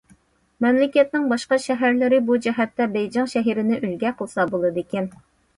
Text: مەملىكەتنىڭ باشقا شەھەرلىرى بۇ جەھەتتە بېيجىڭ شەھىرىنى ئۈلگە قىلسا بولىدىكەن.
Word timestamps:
مەملىكەتنىڭ 0.63 1.27
باشقا 1.33 1.59
شەھەرلىرى 1.65 2.21
بۇ 2.31 2.37
جەھەتتە 2.47 2.87
بېيجىڭ 2.97 3.29
شەھىرىنى 3.35 3.81
ئۈلگە 3.83 4.15
قىلسا 4.23 4.49
بولىدىكەن. 4.57 5.13